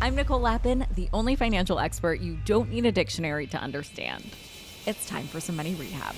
I'm 0.00 0.14
Nicole 0.14 0.38
Lapin, 0.38 0.86
the 0.94 1.08
only 1.12 1.34
financial 1.34 1.80
expert 1.80 2.20
you 2.20 2.38
don't 2.44 2.70
need 2.70 2.86
a 2.86 2.92
dictionary 2.92 3.48
to 3.48 3.58
understand. 3.58 4.24
It's 4.86 5.04
time 5.06 5.26
for 5.26 5.40
some 5.40 5.56
money 5.56 5.74
rehab. 5.74 6.14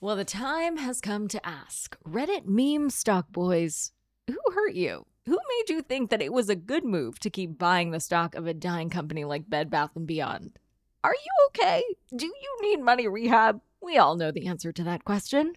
Well, 0.00 0.16
the 0.16 0.24
time 0.24 0.78
has 0.78 1.00
come 1.00 1.28
to 1.28 1.46
ask 1.46 1.96
Reddit 2.02 2.46
meme 2.46 2.90
stock 2.90 3.30
boys, 3.30 3.92
who 4.26 4.38
hurt 4.52 4.74
you? 4.74 5.06
Who 5.26 5.38
made 5.58 5.70
you 5.70 5.82
think 5.82 6.10
that 6.10 6.22
it 6.22 6.32
was 6.32 6.48
a 6.48 6.56
good 6.56 6.84
move 6.84 7.20
to 7.20 7.30
keep 7.30 7.56
buying 7.56 7.92
the 7.92 8.00
stock 8.00 8.34
of 8.34 8.48
a 8.48 8.54
dying 8.54 8.90
company 8.90 9.24
like 9.24 9.48
Bed 9.48 9.70
Bath 9.70 9.90
& 9.98 10.06
Beyond? 10.06 10.58
Are 11.04 11.14
you 11.14 11.48
okay? 11.48 11.82
Do 12.14 12.26
you 12.26 12.58
need 12.62 12.82
money 12.82 13.06
rehab? 13.06 13.60
We 13.80 13.98
all 13.98 14.16
know 14.16 14.32
the 14.32 14.46
answer 14.46 14.72
to 14.72 14.84
that 14.84 15.04
question. 15.04 15.54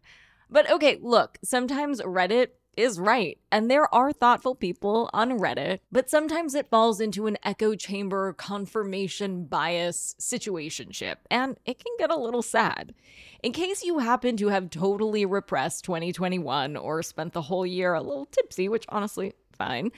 But 0.50 0.70
okay, 0.70 1.00
look, 1.02 1.40
sometimes 1.44 2.02
Reddit 2.02 2.50
is 2.78 3.00
right. 3.00 3.38
And 3.52 3.70
there 3.70 3.94
are 3.94 4.14
thoughtful 4.14 4.56
people 4.56 5.10
on 5.14 5.40
Reddit, 5.40 5.80
but 5.92 6.10
sometimes 6.10 6.56
it 6.56 6.70
falls 6.70 7.02
into 7.02 7.28
an 7.28 7.38
echo 7.44 7.76
chamber 7.76 8.34
confirmation 8.34 9.46
bias 9.46 10.16
situationship, 10.20 11.18
and 11.30 11.58
it 11.66 11.84
can 11.84 11.94
get 11.98 12.12
a 12.12 12.20
little 12.20 12.42
sad. 12.42 12.94
In 13.44 13.52
case 13.52 13.84
you 13.84 14.00
happen 14.00 14.38
to 14.38 14.50
have 14.50 14.70
totally 14.70 15.26
repressed 15.26 15.84
2021 15.86 16.78
or 16.78 17.02
spent 17.04 17.34
the 17.34 17.42
whole 17.42 17.66
year 17.66 17.94
a 17.94 18.02
little 18.02 18.26
tipsy, 18.26 18.70
which 18.70 18.86
honestly, 18.90 19.34
fine. 19.62 19.92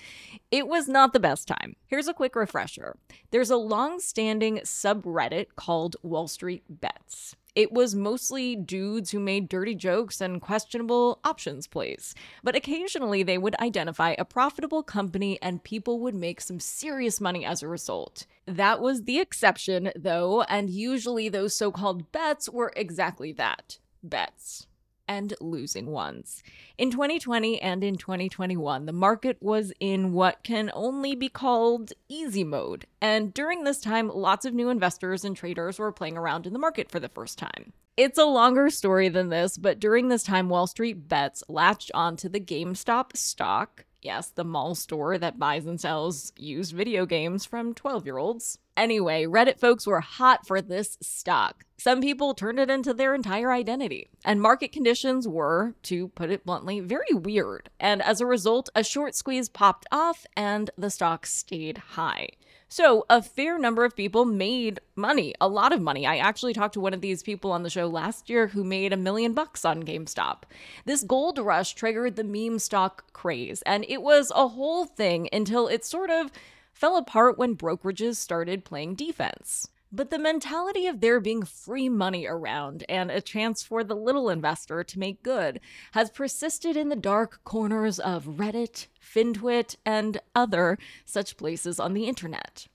It 0.52 0.68
was 0.68 0.88
not 0.88 1.14
the 1.14 1.20
best 1.20 1.48
time. 1.48 1.76
Here's 1.88 2.08
a 2.08 2.14
quick 2.14 2.36
refresher. 2.36 2.98
There's 3.32 3.50
a 3.50 3.56
long 3.56 4.00
standing 4.00 4.58
subreddit 4.58 5.48
called 5.56 5.96
Wall 6.04 6.28
Street 6.28 6.64
Bets. 6.70 7.36
It 7.56 7.72
was 7.72 7.94
mostly 7.94 8.56
dudes 8.56 9.12
who 9.12 9.20
made 9.20 9.48
dirty 9.48 9.76
jokes 9.76 10.20
and 10.20 10.42
questionable 10.42 11.20
options 11.24 11.68
plays. 11.68 12.16
But 12.44 12.56
occasionally 12.56 13.24
they 13.24 13.38
would 13.38 13.56
identify 13.62 14.16
a 14.18 14.26
profitable 14.26 14.84
company 14.84 15.40
and 15.42 15.64
people 15.64 16.00
would 16.00 16.16
make 16.16 16.42
some 16.42 16.60
serious 16.60 17.22
money 17.22 17.46
as 17.46 17.62
a 17.62 17.68
result. 17.68 18.26
That 18.46 18.82
was 18.82 19.04
the 19.04 19.20
exception, 19.20 19.92
though, 19.96 20.42
and 20.44 20.70
usually 20.70 21.30
those 21.30 21.56
so 21.56 21.72
called 21.72 22.12
bets 22.12 22.50
were 22.50 22.74
exactly 22.76 23.32
that 23.34 23.78
bets 24.04 24.68
and 25.08 25.34
losing 25.40 25.88
ones. 25.88 26.44
In 26.78 26.92
2020 26.92 27.62
and 27.62 27.84
in 27.84 27.98
2021, 27.98 28.86
the 28.86 28.92
market 28.92 29.38
was 29.42 29.74
in 29.80 30.14
what 30.14 30.44
can 30.44 30.72
only 30.74 31.16
be 31.16 31.30
called 31.30 31.94
easy 32.08 32.44
mode. 32.44 32.86
And 33.02 33.34
during 33.34 33.64
this 33.64 33.82
time, 33.82 34.10
lots 34.10 34.46
of 34.46 34.54
new 34.54 34.70
investors 34.70 35.26
and 35.26 35.36
traders 35.36 35.80
were 35.80 35.92
playing 35.92 36.18
around 36.18 36.48
in 36.48 36.54
the 36.54 36.60
market 36.60 36.90
for 36.90 37.00
the 37.00 37.10
first 37.10 37.38
time. 37.38 37.74
It's 37.96 38.18
a 38.18 38.26
longer 38.26 38.72
story 38.72 39.10
than 39.10 39.30
this, 39.30 39.56
but 39.56 39.80
during 39.80 40.08
this 40.08 40.24
time, 40.24 40.50
Wall 40.50 40.66
Street 40.66 41.08
bets 41.08 41.44
latched 41.48 41.92
onto 41.94 42.28
the 42.28 42.40
GameStop 42.40 43.16
stock 43.16 43.86
Yes, 44.04 44.30
the 44.30 44.44
mall 44.44 44.76
store 44.76 45.18
that 45.18 45.40
buys 45.40 45.66
and 45.66 45.80
sells 45.80 46.34
used 46.36 46.74
video 46.74 47.06
games 47.06 47.46
from 47.46 47.74
12 47.74 48.06
year 48.06 48.18
olds. 48.18 48.60
Anyway, 48.76 49.26
Reddit 49.26 49.60
folks 49.60 49.88
were 49.88 50.02
hot 50.02 50.46
for 50.46 50.62
this 50.62 50.98
stock. 51.02 51.64
Some 51.78 52.02
people 52.02 52.34
turned 52.34 52.60
it 52.60 52.70
into 52.70 52.94
their 52.94 53.14
entire 53.14 53.52
identity. 53.52 54.10
And 54.26 54.42
market 54.42 54.72
conditions 54.72 55.28
were, 55.28 55.76
to 55.84 56.08
put 56.10 56.32
it 56.32 56.46
bluntly, 56.46 56.80
very 56.80 57.14
weird. 57.14 57.70
And 57.80 58.02
as 58.02 58.20
a 58.20 58.26
result, 58.26 58.70
a 58.76 58.84
short 58.84 59.16
squeeze 59.16 59.48
popped 59.48 59.86
off 59.92 60.26
and 60.36 60.70
the 60.78 60.90
stock 60.90 61.26
stayed 61.26 61.78
high. 61.78 62.30
So, 62.76 63.06
a 63.08 63.22
fair 63.22 63.60
number 63.60 63.86
of 63.86 63.96
people 63.96 64.26
made 64.26 64.80
money, 64.96 65.36
a 65.40 65.48
lot 65.48 65.74
of 65.74 65.80
money. 65.80 66.08
I 66.08 66.18
actually 66.18 66.56
talked 66.56 66.74
to 66.74 66.80
one 66.80 66.96
of 66.96 67.02
these 67.02 67.22
people 67.22 67.52
on 67.52 67.62
the 67.62 67.70
show 67.70 67.86
last 67.86 68.32
year 68.32 68.48
who 68.48 68.64
made 68.64 68.92
a 68.92 68.98
million 68.98 69.34
bucks 69.34 69.64
on 69.64 69.84
GameStop. 69.84 70.42
This 70.84 71.04
gold 71.04 71.38
rush 71.38 71.76
triggered 71.76 72.16
the 72.16 72.24
meme 72.24 72.58
stock 72.58 73.14
craze, 73.14 73.62
and 73.62 73.86
it 73.88 74.02
was 74.02 74.32
a 74.36 74.48
whole 74.48 74.86
thing 74.86 75.30
until 75.32 75.68
it 75.68 75.86
sort 75.86 76.10
of 76.10 76.32
fell 76.72 76.98
apart 76.98 77.38
when 77.38 77.56
brokerages 77.56 78.16
started 78.16 78.66
playing 78.66 78.96
defense. 78.96 79.68
But 79.96 80.10
the 80.10 80.18
mentality 80.18 80.88
of 80.88 81.02
there 81.02 81.20
being 81.20 81.44
free 81.44 81.88
money 81.88 82.26
around 82.26 82.84
and 82.90 83.12
a 83.12 83.22
chance 83.22 83.62
for 83.62 83.84
the 83.84 83.96
little 83.96 84.28
investor 84.28 84.84
to 84.84 85.00
make 85.00 85.22
good 85.22 85.60
has 85.92 86.10
persisted 86.10 86.76
in 86.76 86.90
the 86.90 86.96
dark 86.96 87.42
corners 87.44 88.00
of 88.00 88.26
Reddit, 88.26 88.88
FinTwit, 89.00 89.76
and 89.86 90.20
other 90.34 90.80
such 91.06 91.38
places 91.38 91.80
on 91.80 91.94
the 91.94 92.06
internet. 92.06 92.66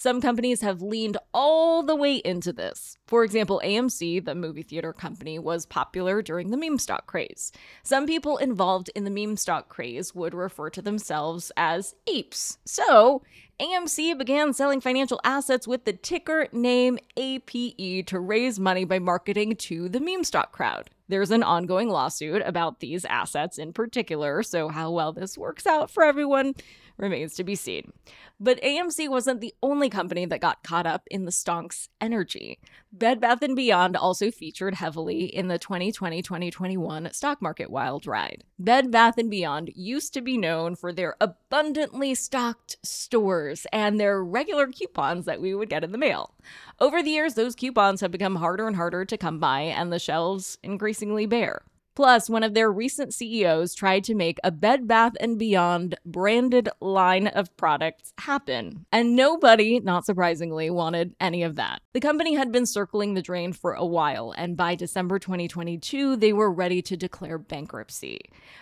Some 0.00 0.20
companies 0.20 0.60
have 0.60 0.80
leaned 0.80 1.16
all 1.34 1.82
the 1.82 1.96
way 1.96 2.18
into 2.18 2.52
this. 2.52 2.96
For 3.08 3.24
example, 3.24 3.60
AMC, 3.64 4.24
the 4.24 4.36
movie 4.36 4.62
theater 4.62 4.92
company, 4.92 5.40
was 5.40 5.66
popular 5.66 6.22
during 6.22 6.50
the 6.50 6.56
meme 6.56 6.78
stock 6.78 7.08
craze. 7.08 7.50
Some 7.82 8.06
people 8.06 8.36
involved 8.36 8.90
in 8.94 9.02
the 9.02 9.10
meme 9.10 9.36
stock 9.36 9.68
craze 9.68 10.14
would 10.14 10.34
refer 10.34 10.70
to 10.70 10.80
themselves 10.80 11.50
as 11.56 11.96
apes. 12.06 12.58
So, 12.64 13.22
AMC 13.60 14.16
began 14.16 14.52
selling 14.52 14.80
financial 14.80 15.20
assets 15.24 15.66
with 15.66 15.84
the 15.84 15.94
ticker 15.94 16.46
name 16.52 17.00
APE 17.16 18.06
to 18.06 18.20
raise 18.20 18.60
money 18.60 18.84
by 18.84 19.00
marketing 19.00 19.56
to 19.56 19.88
the 19.88 19.98
meme 19.98 20.22
stock 20.22 20.52
crowd. 20.52 20.90
There's 21.08 21.30
an 21.30 21.42
ongoing 21.42 21.88
lawsuit 21.88 22.42
about 22.44 22.80
these 22.80 23.04
assets 23.04 23.58
in 23.58 23.72
particular, 23.72 24.42
so 24.42 24.68
how 24.68 24.90
well 24.90 25.12
this 25.12 25.38
works 25.38 25.66
out 25.66 25.90
for 25.90 26.04
everyone 26.04 26.54
remains 26.98 27.34
to 27.36 27.44
be 27.44 27.54
seen. 27.54 27.92
But 28.38 28.60
AMC 28.62 29.08
wasn't 29.08 29.40
the 29.40 29.54
only 29.62 29.88
company 29.88 30.26
that 30.26 30.40
got 30.40 30.62
caught 30.62 30.86
up 30.86 31.04
in 31.10 31.24
the 31.24 31.30
stonks 31.30 31.88
energy. 32.00 32.58
Bed 32.90 33.20
Bath 33.20 33.40
& 33.48 33.54
Beyond 33.54 33.96
also 33.96 34.30
featured 34.30 34.74
heavily 34.74 35.24
in 35.24 35.48
the 35.48 35.58
2020-2021 35.58 37.14
stock 37.14 37.42
market 37.42 37.70
wild 37.70 38.06
ride. 38.06 38.44
Bed 38.58 38.90
Bath 38.90 39.16
& 39.22 39.28
Beyond 39.28 39.70
used 39.76 40.14
to 40.14 40.22
be 40.22 40.38
known 40.38 40.74
for 40.74 40.90
their 40.90 41.14
abundantly 41.20 42.14
stocked 42.14 42.78
stores 42.82 43.66
and 43.74 44.00
their 44.00 44.24
regular 44.24 44.68
coupons 44.68 45.26
that 45.26 45.40
we 45.40 45.54
would 45.54 45.68
get 45.68 45.84
in 45.84 45.92
the 45.92 45.98
mail. 45.98 46.34
Over 46.80 47.02
the 47.02 47.10
years, 47.10 47.34
those 47.34 47.54
coupons 47.54 48.00
have 48.00 48.10
become 48.10 48.36
harder 48.36 48.66
and 48.66 48.76
harder 48.76 49.04
to 49.04 49.18
come 49.18 49.38
by 49.38 49.60
and 49.60 49.92
the 49.92 49.98
shelves 49.98 50.56
increasingly 50.62 51.26
bare. 51.26 51.62
Plus, 51.98 52.30
one 52.30 52.44
of 52.44 52.54
their 52.54 52.70
recent 52.70 53.12
CEOs 53.12 53.74
tried 53.74 54.04
to 54.04 54.14
make 54.14 54.38
a 54.44 54.52
Bed 54.52 54.86
Bath 54.86 55.14
& 55.26 55.36
Beyond 55.36 55.96
branded 56.06 56.68
line 56.80 57.26
of 57.26 57.56
products 57.56 58.12
happen, 58.18 58.86
and 58.92 59.16
nobody, 59.16 59.80
not 59.80 60.06
surprisingly, 60.06 60.70
wanted 60.70 61.16
any 61.20 61.42
of 61.42 61.56
that. 61.56 61.82
The 61.94 61.98
company 61.98 62.34
had 62.36 62.52
been 62.52 62.66
circling 62.66 63.14
the 63.14 63.20
drain 63.20 63.52
for 63.52 63.72
a 63.72 63.84
while, 63.84 64.32
and 64.38 64.56
by 64.56 64.76
December 64.76 65.18
2022, 65.18 66.14
they 66.14 66.32
were 66.32 66.52
ready 66.52 66.80
to 66.82 66.96
declare 66.96 67.36
bankruptcy. 67.36 68.20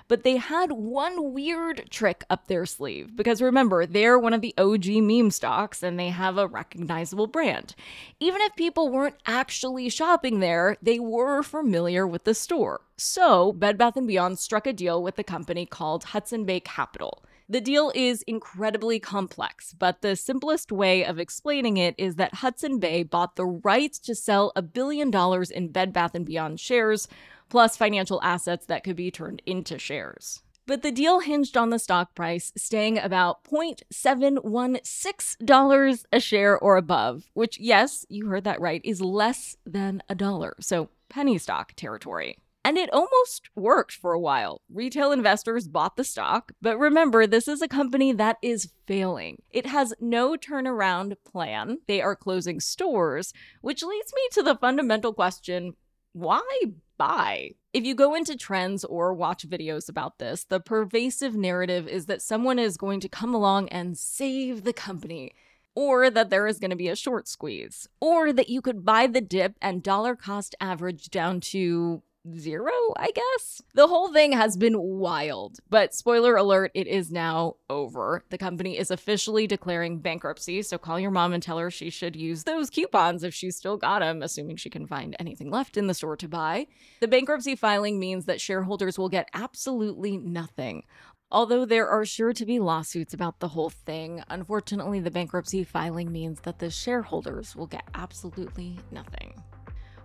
But 0.09 0.23
they 0.23 0.39
had 0.39 0.73
one 0.73 1.35
weird 1.35 1.91
trick 1.91 2.25
up 2.31 2.47
their 2.47 2.65
sleeve, 2.65 3.15
because 3.15 3.43
remember, 3.43 3.85
they're 3.85 4.19
one 4.19 4.33
of 4.33 4.41
the 4.41 4.55
OG 4.57 4.87
meme 4.87 5.31
stocks 5.31 5.83
and 5.83 6.01
they 6.01 6.09
have 6.09 6.39
a 6.39 6.49
recognizable 6.49 7.27
brand. 7.27 7.75
Even 8.19 8.41
if 8.41 8.57
people 8.57 8.89
weren't 8.89 9.17
actually 9.27 9.91
shopping 9.91 10.41
there, 10.41 10.79
they 10.81 10.99
were 10.99 11.43
familiar 11.43 12.07
with 12.07 12.25
the 12.25 12.33
store. 12.33 12.81
So, 12.99 13.53
Bed 13.53 13.77
Bath 13.77 13.99
& 14.03 14.07
Beyond 14.07 14.39
struck 14.39 14.67
a 14.67 14.73
deal 14.73 15.03
with 15.03 15.19
a 15.19 15.25
company 15.25 15.67
called 15.67 16.05
Hudson 16.05 16.47
Bay 16.47 16.61
Capital. 16.61 17.23
The 17.47 17.61
deal 17.61 17.93
is 17.95 18.23
incredibly 18.23 18.99
complex, 18.99 19.75
but 19.75 20.01
the 20.01 20.17
simplest 20.17 20.73
way 20.73 21.05
of 21.05 21.19
explaining 21.19 21.77
it 21.77 21.95
is 21.99 22.15
that 22.17 22.37
Hudson 22.37 22.79
Bay 22.79 23.03
bought 23.03 23.37
the 23.37 23.45
rights 23.45 23.99
to 24.01 24.15
sell 24.15 24.51
a 24.57 24.63
billion 24.63 25.11
dollars 25.11 25.51
in 25.51 25.69
Bed 25.69 25.93
Bath 25.93 26.17
& 26.19 26.25
Beyond 26.25 26.59
shares, 26.59 27.07
plus 27.51 27.77
financial 27.77 28.19
assets 28.23 28.65
that 28.67 28.83
could 28.83 28.97
be 28.97 29.11
turned 29.11 29.43
into 29.45 29.79
shares. 29.79 30.43
But 30.67 30.83
the 30.83 30.91
deal 30.91 31.21
hinged 31.21 31.57
on 31.57 31.71
the 31.71 31.79
stock 31.79 32.15
price 32.15 32.53
staying 32.57 32.99
about 32.99 33.45
$0.716 33.45 36.05
a 36.13 36.21
share 36.21 36.59
or 36.59 36.77
above, 36.77 37.31
which, 37.35 37.61
yes, 37.61 38.05
you 38.09 38.27
heard 38.27 38.45
that 38.45 38.61
right, 38.61 38.81
is 38.83 39.01
less 39.01 39.57
than 39.65 40.03
a 40.09 40.15
dollar. 40.15 40.57
So 40.59 40.89
penny 41.09 41.39
stock 41.39 41.75
territory. 41.77 42.39
And 42.67 42.77
it 42.77 42.93
almost 42.93 43.49
worked 43.55 43.93
for 43.93 44.13
a 44.13 44.19
while. 44.19 44.61
Retail 44.69 45.13
investors 45.13 45.69
bought 45.69 45.95
the 45.95 46.03
stock, 46.03 46.51
but 46.61 46.77
remember, 46.77 47.25
this 47.25 47.47
is 47.47 47.63
a 47.63 47.69
company 47.69 48.11
that 48.11 48.39
is 48.43 48.73
failing. 48.89 49.41
It 49.51 49.67
has 49.67 49.95
no 50.01 50.35
turnaround 50.35 51.15
plan. 51.25 51.79
They 51.87 52.01
are 52.01 52.17
closing 52.17 52.59
stores, 52.59 53.33
which 53.61 53.85
leads 53.85 54.13
me 54.13 54.23
to 54.33 54.43
the 54.43 54.57
fundamental 54.57 55.13
question 55.13 55.75
why 56.13 56.43
buy? 56.99 57.51
If 57.73 57.85
you 57.85 57.95
go 57.95 58.17
into 58.17 58.37
trends 58.37 58.85
or 58.85 59.15
watch 59.15 59.49
videos 59.49 59.89
about 59.89 60.19
this, 60.19 60.43
the 60.43 60.59
pervasive 60.59 61.37
narrative 61.37 61.87
is 61.87 62.07
that 62.07 62.21
someone 62.21 62.59
is 62.59 62.77
going 62.77 62.99
to 62.99 63.09
come 63.09 63.33
along 63.33 63.69
and 63.69 63.97
save 63.97 64.65
the 64.65 64.73
company 64.73 65.35
or 65.77 66.09
that 66.11 66.31
there 66.31 66.49
is 66.49 66.59
going 66.59 66.71
to 66.71 66.77
be 66.77 66.89
a 66.89 66.97
short 66.97 67.29
squeeze, 67.29 67.87
or 68.01 68.33
that 68.33 68.49
you 68.49 68.63
could 68.63 68.85
buy 68.85 69.07
the 69.07 69.21
dip 69.21 69.55
and 69.61 69.83
dollar 69.83 70.17
cost 70.17 70.55
average 70.59 71.11
down 71.11 71.39
to 71.39 72.03
zero, 72.37 72.73
I 72.97 73.11
guess. 73.15 73.63
The 73.75 73.87
whole 73.87 74.13
thing 74.13 74.33
has 74.33 74.57
been 74.57 74.79
wild, 74.79 75.59
but 75.69 75.95
spoiler 75.95 76.37
alert, 76.37 76.71
it 76.75 76.87
is 76.87 77.11
now 77.11 77.57
over. 77.69 78.25
The 78.31 78.39
company 78.39 78.79
is 78.79 78.91
officially 78.91 79.47
declaring 79.47 80.01
bankruptcy, 80.01 80.63
so 80.63 80.79
call 80.79 80.99
your 80.99 81.11
mom 81.11 81.33
and 81.33 81.43
tell 81.43 81.59
her 81.59 81.71
she 81.71 81.91
should 81.91 82.17
use 82.17 82.45
those 82.45 82.71
coupons 82.71 83.23
if 83.23 83.35
she's 83.35 83.57
still 83.57 83.77
got 83.77 84.01
them, 84.01 84.23
assuming 84.23 84.57
she 84.57 84.71
can 84.71 84.87
find 84.87 85.17
anything 85.19 85.51
left 85.51 85.77
in 85.77 85.87
the 85.87 85.95
store 85.95 86.17
to 86.17 86.29
buy. 86.29 86.67
The 87.01 87.09
bankruptcy 87.09 87.57
filing 87.57 87.99
means 87.99 88.25
that 88.27 88.41
shareholders 88.41 88.99
will 88.99 89.09
get 89.09 89.29
absolutely 89.35 90.17
nothing. 90.17 90.85
Although 91.31 91.65
there 91.65 91.89
are 91.89 92.05
sure 92.05 92.33
to 92.33 92.47
be 92.47 92.61
lawsuits 92.61 93.13
about 93.13 93.41
the 93.41 93.49
whole 93.49 93.71
thing, 93.71 94.23
unfortunately, 94.29 95.01
the 95.01 95.11
bankruptcy 95.11 95.65
filing 95.65 96.13
means 96.13 96.41
that 96.43 96.61
the 96.61 96.71
shareholders 96.71 97.57
will 97.57 97.67
get 97.67 97.83
absolutely 97.95 98.79
nothing. 98.93 99.35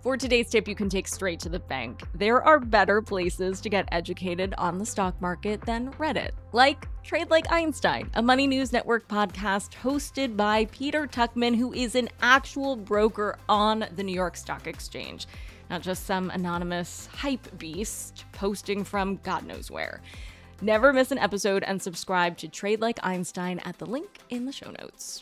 For 0.01 0.17
today's 0.17 0.49
tip, 0.49 0.67
you 0.67 0.73
can 0.73 0.89
take 0.89 1.07
straight 1.07 1.39
to 1.41 1.49
the 1.49 1.59
bank. 1.59 2.01
There 2.15 2.41
are 2.41 2.59
better 2.59 3.03
places 3.03 3.61
to 3.61 3.69
get 3.69 3.87
educated 3.91 4.55
on 4.57 4.79
the 4.79 4.85
stock 4.85 5.13
market 5.21 5.61
than 5.61 5.91
Reddit, 5.93 6.31
like 6.53 6.87
Trade 7.03 7.29
Like 7.29 7.51
Einstein, 7.51 8.09
a 8.15 8.21
Money 8.23 8.47
News 8.47 8.73
Network 8.73 9.07
podcast 9.07 9.73
hosted 9.75 10.35
by 10.35 10.65
Peter 10.71 11.05
Tuchman, 11.05 11.55
who 11.55 11.71
is 11.73 11.93
an 11.93 12.09
actual 12.19 12.75
broker 12.75 13.37
on 13.47 13.85
the 13.95 14.01
New 14.01 14.15
York 14.15 14.37
Stock 14.37 14.65
Exchange, 14.65 15.27
not 15.69 15.83
just 15.83 16.07
some 16.07 16.31
anonymous 16.31 17.05
hype 17.13 17.59
beast 17.59 18.25
posting 18.31 18.83
from 18.83 19.17
God 19.17 19.45
knows 19.45 19.69
where. 19.69 20.01
Never 20.63 20.93
miss 20.93 21.11
an 21.11 21.19
episode 21.19 21.61
and 21.61 21.79
subscribe 21.79 22.37
to 22.37 22.47
Trade 22.47 22.81
Like 22.81 22.99
Einstein 23.03 23.59
at 23.59 23.77
the 23.77 23.85
link 23.85 24.17
in 24.31 24.45
the 24.45 24.51
show 24.51 24.71
notes. 24.79 25.21